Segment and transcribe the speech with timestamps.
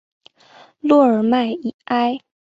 [0.79, 1.53] 洛尔迈
[1.85, 2.21] 埃。